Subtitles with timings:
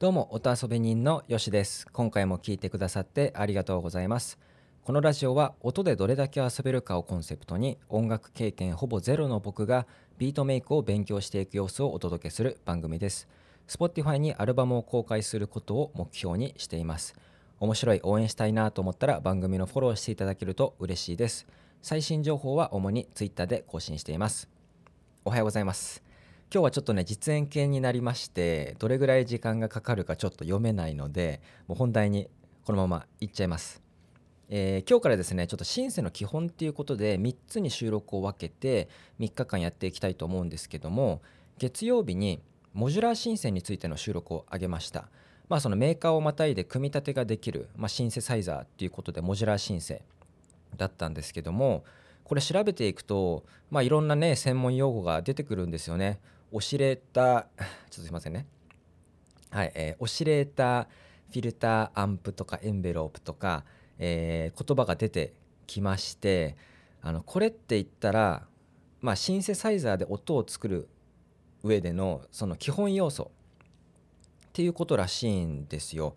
[0.00, 1.84] どうも音遊び人のよしです。
[1.90, 4.38] 今回も聞いてくださってありがとうございます。
[4.84, 13.26] このラジオは音でどれだけ遊べるかをコンセプトに音楽経験ほぼゼロの僕がビートメイクを勉強していく様子をお届けする番組です。
[13.66, 17.16] Spotify にアルバムを公開することを目標にしています。
[17.58, 21.44] 面白い応援したいなと思ったら番組のフォローしていただけると嬉しいです。
[21.82, 24.48] 最新情報は主に Twitter で更新しています。
[25.24, 26.07] おはようございます。
[26.50, 32.30] 今日はちょっとね実演系になりましてどれぐらい時間がかかるかちょっと読めないのでもう本題に
[32.64, 33.82] このままいっちゃいます。
[34.48, 38.88] えー、今日からですねちょっとシンセの基本っていうことで3つに収録を分けて
[39.20, 41.20] 3日間やっていきたいと思うんですけども
[41.58, 42.40] 月曜日に
[42.72, 45.10] モジュラーシンセについての収録を上げました。
[45.50, 50.00] まあそのメーカーをまたいで組み立てができる、まあ、シンセサイザーっていうことでモジュラーシンセ
[50.78, 51.84] だったんですけども
[52.24, 56.20] これ調べていくと、まあ、いろんなね専門用語が出てくるんですよね。
[56.50, 57.46] オシレーターちょっ
[57.96, 58.46] とすいませんね
[59.50, 60.86] はい、えー、オシレーター
[61.30, 63.64] フィルターアンプとかエンベロープとか、
[63.98, 65.34] えー、言葉が出て
[65.66, 66.56] きまして
[67.02, 68.46] あのこれって言ったら、
[69.00, 70.88] まあ、シンセサイザーで音を作る
[71.62, 73.30] 上でのその基本要素
[74.48, 76.16] っていうことらしいんですよ。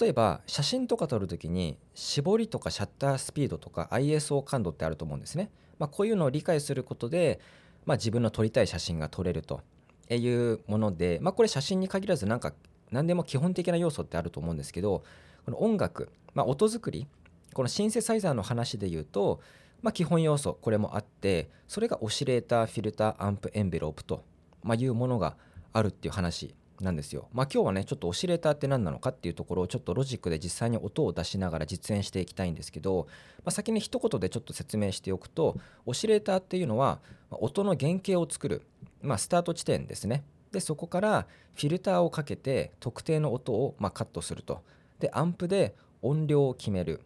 [0.00, 5.50] 例えば写真とか撮る時に絞りとかシャッタースピードとか ISO 感度ってあると思うんですね。
[5.78, 7.40] まあ、こういうのを理解することで、
[7.86, 9.60] まあ、自分の撮りたい写真が撮れると
[10.10, 12.52] いうもので、まあ、これ写真に限らずなんか
[12.90, 15.04] 何でも基本的な要素ってあると思うんですけど
[15.44, 17.06] この音楽、まあ、音作り
[17.52, 19.40] このシンセサイザーの話で言うと、
[19.82, 24.24] まあ、基本要素これもあってそれがオシレーターフィルターアンプエンベロープと、
[24.62, 25.36] まいうものが
[25.72, 26.54] あるっていう話
[26.84, 27.28] なんですよ。
[27.32, 33.06] まあ、今日はねちょっとオシレーターって何なのかっていうところをちょっとロジックで実際に音を出しながら実演していきたいんですけど、
[33.38, 38.62] まあ、先に一言でちょっと説明しておくとオシレーターっていうのは音の原型を作る、
[39.02, 40.22] まあ、スタート地点ですね。
[40.52, 44.62] でそこからフィルターをかけて特定の音をまカットすると。
[45.00, 47.00] でアンプで音量を決める。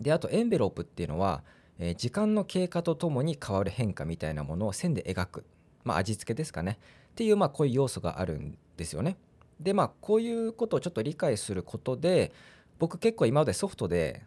[0.00, 1.42] であとエンベロープっていうのは、
[1.78, 5.44] えー、時間の経過とともに変わる変化みたいなものを線で描く、
[5.84, 6.78] まあ、味付けですかね
[7.10, 9.16] っていうまあこういう要素があるんですよね。
[9.60, 12.32] でまあこういうことをちょっと理解することで
[12.78, 14.22] 僕結構今までソフトで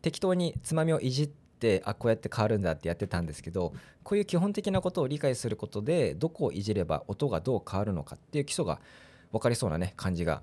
[0.00, 3.74] 適当につまみをいじってあこうやって変わるんだってやってたんですけど
[4.04, 8.80] こういう基本的なことを理解することでどこをいじれば音がどう変わるのかっていう基礎が
[9.32, 10.42] 分かりそうなね感じが、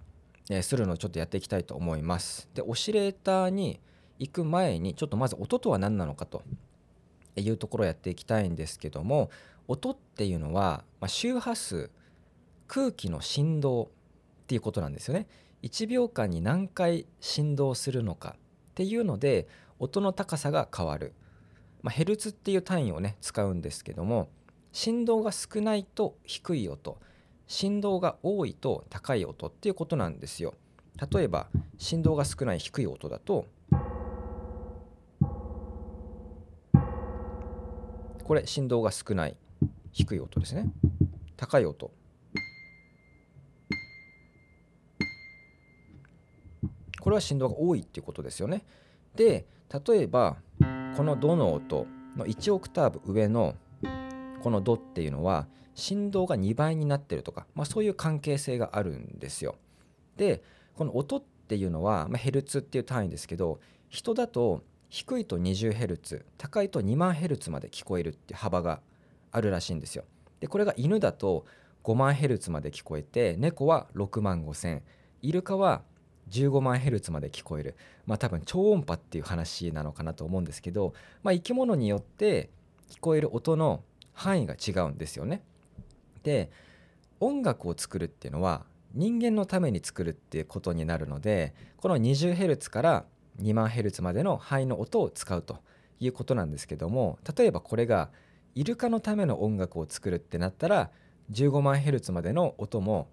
[0.50, 2.48] えするのをちょっとやっていきたいと思います。
[2.54, 3.82] でオシレーターに
[4.20, 6.42] 行く前にちょっとまず音とは何なのかと
[7.36, 9.30] いうところをやっていきたいんですけども
[9.68, 11.90] 音っていうのは、ま、周波数
[12.68, 13.88] 空気の振動っ
[14.48, 15.28] ていうことなんですよね。
[15.64, 19.48] 1秒間に何回振動するのかっていうので
[19.80, 21.14] 音の高さが変わる、
[21.82, 24.30] まあ、ヘルツっていう単位をね使うんですけども
[24.72, 27.00] 振動が少ないと低い音
[27.48, 30.54] 振動が多いと高い音っていうことなんですよ。
[31.12, 33.46] 例えば振動が少ない低い音だと
[38.24, 39.38] これ振動が少ない
[39.92, 40.70] 低い音ですね。
[41.38, 41.92] 高い音
[47.08, 48.66] これは振動が多いっていうことですよね。
[49.16, 49.46] で
[49.88, 50.36] 例えば
[50.98, 51.88] このドの音
[52.18, 53.56] の1オクターブ上の
[54.44, 59.56] このドっていうのは振動が2倍になってるとか、まあ、そういう関係性があるんですよ。
[60.18, 60.44] で
[60.76, 68.82] この音っていうのは、まあ、ヘルツっていう単位ですけど人だと低いと 20Hz 高いと2万ヘルツまで聞こえるっていう幅が
[69.32, 70.04] あるらしいんですよ。
[70.42, 71.46] でこれが犬だと
[71.86, 74.82] 5万ヘルツまで聞こえて猫は6万5000
[75.22, 75.84] イルカは
[76.30, 80.94] 15万ヘルツまで聞こえるまあ多分超音波っていう話なのかなと思うんですけど、
[81.24, 82.50] まあ、生き物によって
[82.90, 83.84] 聞こえる音の
[84.14, 85.44] 範囲が違うんですよね。
[86.24, 86.50] で
[87.20, 93.06] 音楽を作るっていうのは人間のために作るっていうことになるのでこの 20Hz から
[93.42, 95.60] 2万ヘルツまでの範囲の音を使うと
[96.00, 98.10] いうことなんですけども例えばこれが
[98.56, 100.90] イルカのための音楽を作るってなったら
[101.32, 103.08] 15万ヘルツまでの音も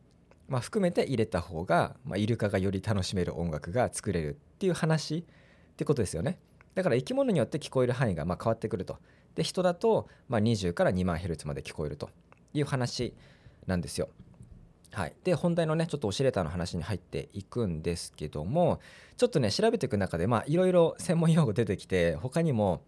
[0.48, 6.38] まあ、含めて入れた方が、まあ、イルカがより楽しめる音楽が作れるっていう話ってことですよね。
[6.74, 8.98] だから生き物によって聞こえる範囲がま変わってくると。
[9.34, 12.10] で人だとま20から2万ヘルツまで聞こえると
[12.52, 13.14] いう話
[13.66, 14.08] なんですよ。
[14.92, 18.78] はい、で本題のねちょっとオシレーターの話に入っていくんですけども
[19.16, 22.80] ちょっとね調べていく中でいろいろ専門用語出てきて他にも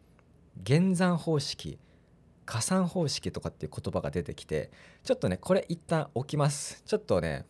[0.56, 1.80] 減算方式
[2.46, 4.70] 加算方式とかっていう言葉が出てきて
[5.04, 6.82] ちょっとねこれ一旦置きます。
[6.86, 7.44] ちょっとね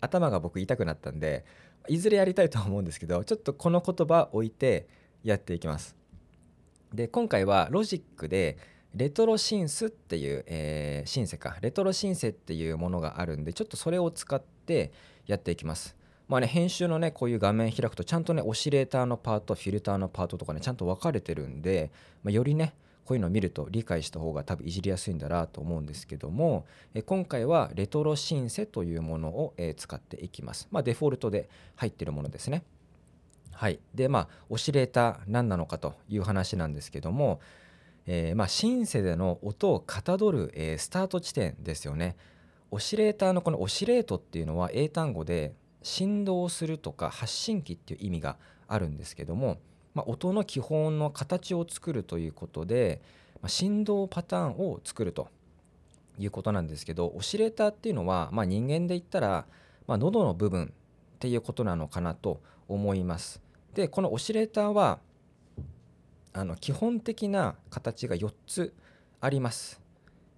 [0.00, 1.44] 頭が僕痛くなったんで
[1.88, 4.88] いずれやりたいとは思うんですけどちょっとこの言葉置いて
[5.22, 5.96] やっていきます。
[6.92, 8.58] で今回はロジックで
[8.94, 11.56] レトロシンスっていう、えー、シンセか。
[11.62, 14.92] レトロシンセっていうものがあるんでちょっとそれを使って
[15.26, 15.96] やっていきます。
[16.28, 21.90] まあね、編集のねこういう画面開くとちゃんとねオシレーターのパートフィルターのパートとかねちゃんと分かれてるんで、
[22.22, 22.74] まあ、よりね
[23.04, 30.68] こういうのを見ると理解した方が多分いじりやすいんだなと思うんですけども、え今回はレトロシンセというものを、え使っていきます。
[30.70, 32.62] まあ、デフォルトで入ってるものですね。
[33.52, 37.40] はい、でまあオシレーター何なのかという話なんですけども、
[38.06, 42.16] えー、まあシンセでの音をかたどる、えー、スタート地点ですよね。
[42.70, 49.58] オシレーターのこのオシレートっていうのは英単語で振動するとか発信機っていう意味があるんですけども、
[49.94, 53.00] まあ、音の基本の形を作るということで、
[53.40, 55.28] まあ、振動パターンを作ると
[56.18, 59.46] いうことなんですけどオシレーターっていうのは、まあ、人間で言ったら、
[59.86, 63.40] まあ、喉の部分っていうことなのかなと思います。
[63.74, 64.98] でこのオシレーターは
[66.34, 68.74] あの基本的な形が4つ
[69.20, 69.80] あります。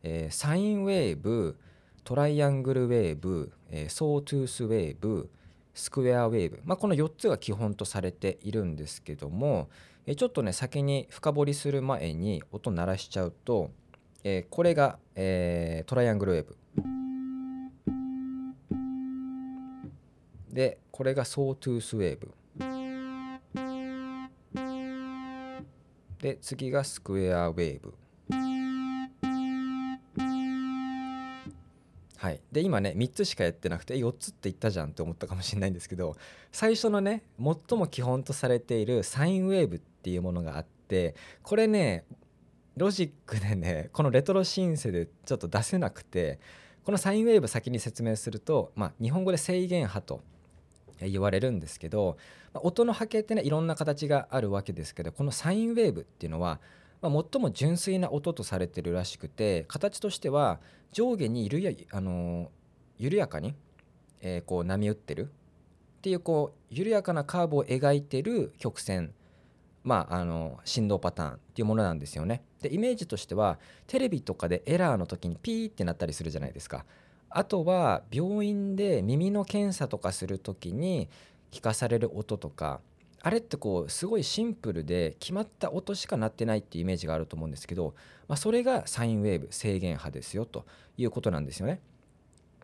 [0.02, 1.56] えー、 sine wave
[2.04, 5.30] triangle wave、えー、ソートゥースウェーブ
[5.74, 9.68] スクエアウェーブ、まあ、この4つが基本とされているんですけども、
[10.16, 13.70] ちょっとね先に深掘りする前に音鳴らしちゃうと、
[14.22, 16.56] え、これが、え、 triangle wave。
[20.52, 22.32] でこれが sawtooth wave。
[26.20, 27.92] で次が square wave。
[32.24, 36.16] はい、で今ね3つしかやってなくて4つって言ったじゃんって思ったかもしれないんですけど
[36.52, 42.06] 最初のね最も基本とされている sine wave っていうものがあってこれね
[42.78, 46.40] ロジックでねこの Retro Synth でちょっと出せなくて
[46.82, 50.22] このサインウェーブ先に説明すると、まあ、日本語で制限波と
[51.02, 52.16] 言われるんですけど
[52.54, 56.58] 音の波形ってねいろんな形があるわけですけどこのサインウェーブっていうのは、
[57.04, 60.60] まあ、最も純粋な音とされてるらしくて形としては
[60.92, 62.50] 上下に緩やあの
[62.98, 63.54] 緩やかに、
[64.20, 69.12] え、こう波打ってるっていうこう緩やかなカーブを描いてる曲線
[69.84, 72.42] まあ、あの振動パターンっていうものなんですよね。
[72.62, 76.86] でイメージとしてはテレビとかでエラーの時にピーってなったりするじゃないですか。
[77.28, 81.10] あとは病院で耳の検査とかする時に
[81.50, 82.80] 聞かされる音とか
[83.26, 87.94] あれってこうすごいシンプルで決まった音しか鳴ってないっていうイメージがあると思うんですけど、
[88.28, 90.66] まあ、それがサインウェーブ制限波ですよと
[90.98, 91.80] いうことなんですよね。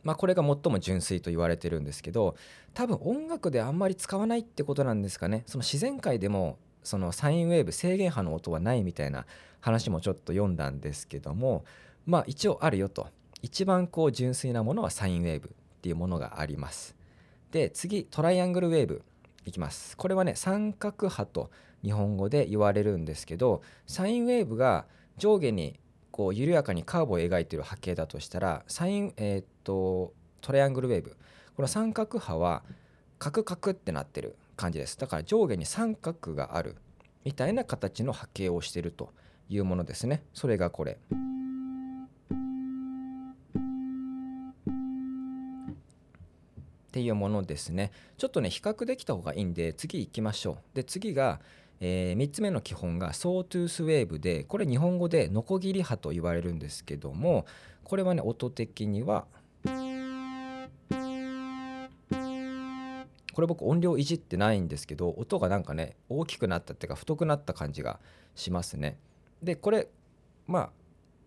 [0.02, 2.36] まあ、これが最も純粋と言われてるんですけど
[2.74, 5.44] 多分音楽であんまり使わないってことなんですかね。
[5.46, 9.24] その自然界でもそのサインウェーブ制限波の音はないみたいな
[9.62, 11.64] 話もちょっと読んだんですけども
[12.04, 13.08] まあ一応あるよと。
[13.40, 16.94] 一番こう純粋なものはサインウェーブっていうものがあります。
[17.50, 19.02] で次トライアングルウェーブ。
[19.44, 19.96] いきます。
[19.96, 21.50] これはね三角波と
[21.82, 25.78] 日本語で言われるんですけどサインウェーブが上下に
[26.10, 31.16] こう緩やかにカーブを描いている波形だとしたらサインえー、っとトライアングルウェーブ。
[31.56, 32.62] この三角波は
[33.18, 34.98] カクカクってなってる感じです。
[34.98, 36.76] だから上下に三角がある
[37.24, 39.12] みたいな形の波形をしてると
[39.48, 40.22] いうものですね。
[40.32, 40.98] それがこれ。
[47.00, 47.92] っていうものですね。
[48.18, 50.76] ちょっとね比較できた方がいいんで次行きましょう。
[50.76, 51.40] で次が、
[51.80, 57.46] えー、3つ目の基本が sawtooth wave でこれ日本語でノコギリ波と言われるんですけども
[57.84, 59.24] これはね音的には
[63.32, 67.98] これ僕音量いじってないんですけど音がなんかね大きくなったっていうか太くなった感じが
[68.34, 68.98] しますね。
[69.42, 69.88] でこれ
[70.46, 70.70] まあ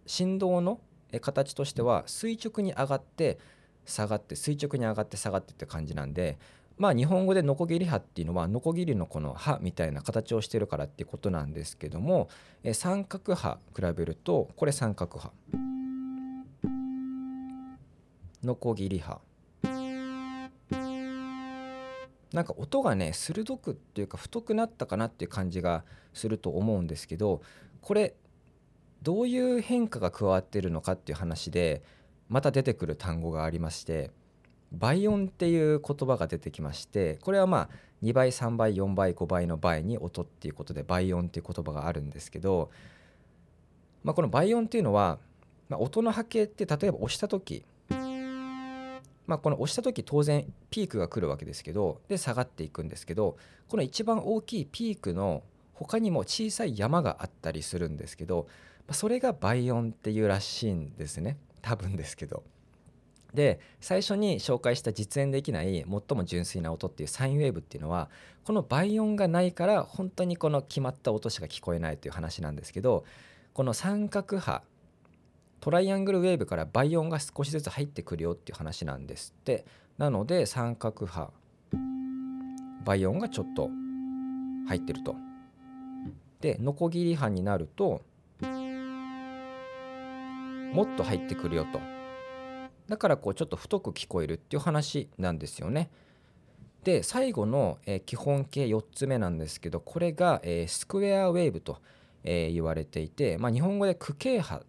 [0.05, 0.79] 振動の
[1.19, 3.39] 形としては垂直に上がって
[3.85, 6.37] 下がって垂直に上がって下がってって感じなんで
[6.77, 12.29] まあ日本語でノコギリ刃っていうのはノコギリのこの刃みたいな形をしてるからっていうことなんですけども
[12.63, 15.31] え三角刃比べるとこれ三角刃
[18.43, 19.21] ノコギリ刃
[22.33, 27.41] なんか音がね鋭くっていうか太くなったかなっていう感じがすると思うんですけど
[27.81, 28.15] これ
[29.03, 31.83] どういう変化が加わってるのかっていう話で
[32.33, 34.09] また出てくる単語がありまして
[34.71, 37.69] 倍音っていう言葉が出てきましてこれはまあ
[38.01, 42.71] 2倍3倍4倍5倍の倍に音っていうことで倍音っていう言葉があるんですけど、
[44.03, 45.19] まあ、この倍音っていうのは、
[45.69, 47.63] まあ、音の波形って例えば押した時
[49.25, 53.37] まあ、この押した時当然ピークが来るわけですけどで下がっていくんですけど
[53.69, 58.47] この一番大きいピークの他にも小さい山があったりするんですけど
[58.85, 61.37] まそれが倍音っていうらしいんですね。
[61.63, 62.43] 多分ですけど。
[63.33, 68.11] で最初に紹介した実演できない最も純粋な音っていうサインウェーブっていうのは
[68.43, 73.05] この倍音がないから本当にこの決まった音しか聞こえないという話なんですけど
[73.53, 74.61] この三角波
[75.61, 79.65] トライアングルウェーブから倍音が少しずつ入ってくるよっていう話なんですって
[79.97, 81.31] なので三角波
[82.83, 83.69] 倍音がちょっと
[84.67, 85.15] 入ってると。
[86.41, 88.01] でノコギリ波になると
[90.73, 91.79] もっと入ってくるよと。
[92.87, 95.89] だからこうちょっと太く聞こえるっていう話なんですよね。
[96.83, 101.77] で最後の、え、基本形4つ目なんですけどこれが、え、スクエアウェーブと、
[102.23, 104.63] え、言われていて、まあ、日本語で区形波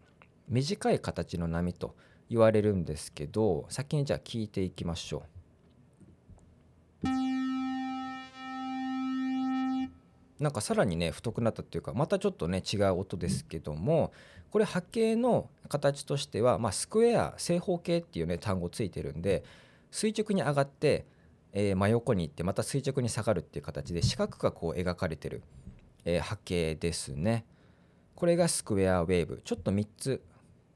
[0.48, 1.96] 短い形の波と
[2.30, 5.33] 言われるんですけど先にじゃあ聞いていきましょう。
[10.40, 14.12] なんかさらにね太くなったっていうかまたちょっとね違う音ですけども
[14.50, 19.44] これ波形の形としては、まあ、スクエア正方形っていうね単語ついてるんで
[19.90, 21.06] 垂直に上がって、
[21.52, 25.42] えー、真横に行ってまた垂直に下がるっていう形で四角がこう描かれてる、
[26.04, 27.44] えー、波形ですね。
[28.16, 29.40] これがスクエアウェーブ。
[29.44, 30.22] ちょっと3つ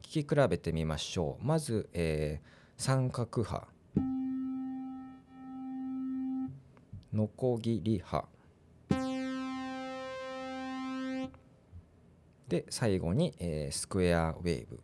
[0.03, 1.45] 聞き比べてみましょう。
[1.45, 3.67] まず、えー、三角波。
[7.13, 8.25] ノコギリ波。
[12.49, 14.81] で最後に、えー、スクエアウェーブ。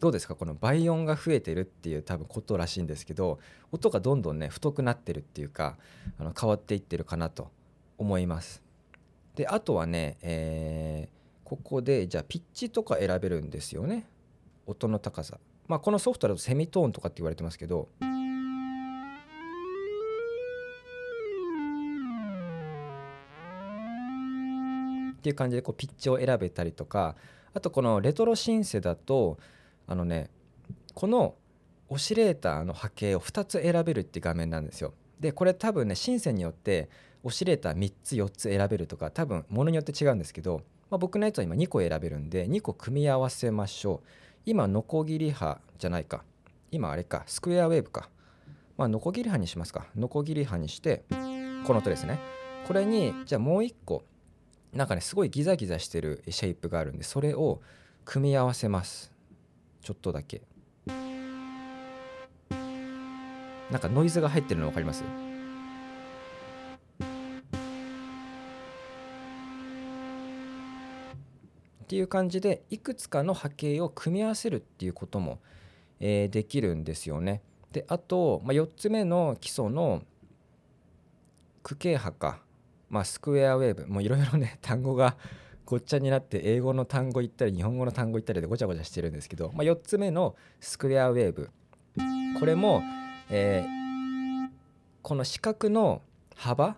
[0.00, 0.34] どうですか？
[0.34, 3.38] この倍音が増えてるっていう多分ことらしいんですけど
[3.72, 5.78] 音がどんどんね太くなってるっていうか
[6.18, 7.50] あの変わっていってるかなと
[7.96, 8.62] 思います。
[9.34, 14.06] であとはね、えー、ここでじゃあピッチとか選べるんですよね？
[14.66, 15.38] 音の高さ。
[15.68, 17.88] まあこのソフトだとセミトーンとかって言われてますけど
[25.24, 27.16] っていう感じでこうピッチを選べたりとか
[27.54, 29.38] あとこのレトロシンセだと
[29.86, 30.28] あのね
[30.92, 31.34] この
[31.88, 34.92] オシレーターの波形を2つ選べるって画面なんですよ。
[35.18, 36.90] でこれ多分ねシンセによって
[37.22, 40.58] オシレーター3つ4つ選べるとか多分ものによって違うんですけど、
[40.90, 44.08] まあ、僕のやつは今2個選べるんで2個組み合わせましょう。
[44.44, 46.22] 今ノコギリ波じゃないか
[46.70, 48.10] 今あれかスクエアウェーブか。
[48.76, 49.86] まあノコギリ波にしますか。
[49.96, 52.18] ノコギリ波にしてこの音ですね。
[52.66, 54.02] これにじゃあもう1個
[54.74, 57.62] なんかねすごいギザギザしてるシェイプがあるんでそれを
[58.04, 59.12] 組み合わせます。
[59.80, 60.42] ちょっとだけ。
[63.70, 65.04] なんかノイズが入ってるの分かります？
[65.04, 65.06] っ
[71.86, 75.38] ていう感じでいくつかの波形を組み合わせるっていうことも、
[76.00, 77.42] えー、できるんですよね。
[77.72, 80.02] であと、まあ、4つ目の基礎の
[81.62, 82.40] 区形波か。
[82.94, 85.16] まあ、スクエアウェーブもういろいろね 単語が
[85.64, 91.50] ごっちゃになって英語の単語言ったり日本語の単語言ったりでごちゃごちゃしてるんですけど、まあ、4つ目のスクエアウェーブ
[92.38, 92.84] これも、
[93.30, 94.48] えー、
[95.02, 96.02] この四角の
[96.36, 96.76] 幅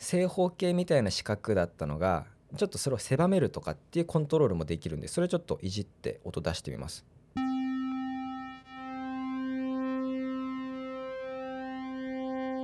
[0.00, 7.04] 正方形みたいな四角だったのがちょっとそれを狭めるとかっていうコントロールもできるんでそれちょっといじって音出してみます。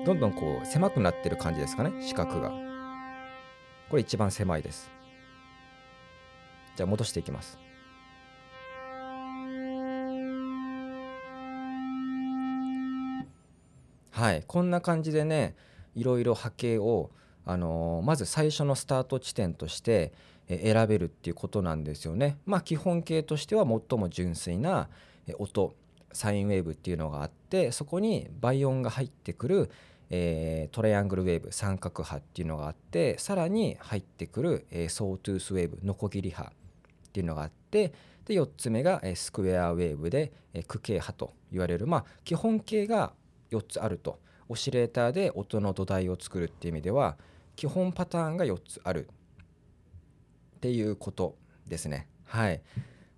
[0.06, 1.90] どんどんこう狭くなってる感じですかね？
[2.00, 2.52] 四角が。
[3.90, 4.88] これ一番狭いです。
[6.76, 7.58] じゃあ戻していきます。
[14.12, 14.44] はい。
[14.46, 15.56] こんな感じでね
[15.96, 17.10] いろいろ波形を、
[17.44, 20.12] あのー、まず最初のスタート地点として
[20.48, 22.36] 選べるっていうことなんですよね。
[22.46, 24.88] まあ基本形としては最も純粋な
[25.40, 25.74] 音
[26.12, 29.70] サインウェーブっていうのがあってそこに倍音が入ってくる
[30.10, 36.48] えー、トライアングルウェーブ三角波っていうのがあってさらに入ってくる、えー、ソートゥースウェーブノコギリ波っ
[37.12, 37.92] ていうのがあって
[38.24, 43.12] で4つ目が、えー、スクエアウェーブで、えー、区形波と言われるまあ基本形が
[43.50, 44.18] 4つあると。
[44.48, 47.16] オシレーターで音の土台を作るっていう意味では
[47.56, 49.08] 基本パターンが4つある
[50.56, 51.36] っていうこと
[51.66, 52.08] ですね。
[52.24, 52.62] はい。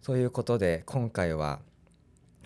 [0.00, 1.60] そういうことで今回は、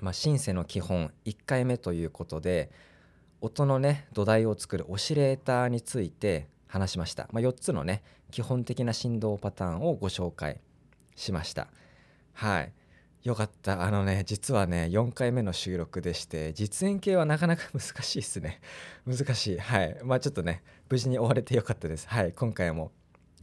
[0.00, 2.70] まあ、シンセの基本1回目ということで
[3.42, 10.60] 音のね土台を作るオシレーターについて話しました、まあ、4つのね基本的な振動パターンをご紹介
[11.16, 11.68] しました。
[12.32, 12.72] はい。
[13.24, 13.82] よかった。
[13.82, 18.60] あのね実はね4回目の収録でして実演系はなかなか難しいっすね。
[19.06, 19.58] 難しい。
[19.58, 20.00] はい。
[20.02, 22.08] まあちょっとね無事に終われてよかったです。
[22.08, 22.32] はい。
[22.32, 22.90] 今回も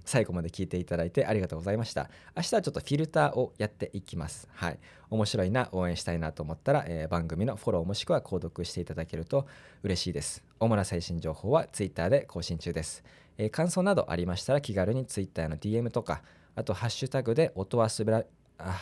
[0.10, 2.10] 最後まで聞いていただいてありがとうございました。
[2.36, 4.48] 明日はちょっとフィルターをやっていきます。
[4.56, 4.80] はい。
[5.12, 9.46] 面白いな応援したいなと思ったら、えー、番組のフォローもしくは購読していただけると
[9.84, 10.44] 嬉しいです。
[10.60, 13.04] 主な最新情報は Twitter で更新中です、
[13.38, 16.24] えー、感想などありましたら気軽に Twitter の DM とか
[16.56, 18.24] あとハッシュタグで音遊びら
[18.58, 18.82] あ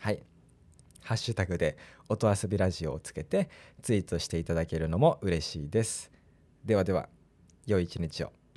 [0.00, 0.20] はい。
[1.04, 3.48] ハッシュタグで音遊びラジオをつけて
[3.80, 6.10] ツイートしていただけるのも嬉しいです。
[6.64, 7.08] ではでは
[7.64, 8.37] 良い一日を。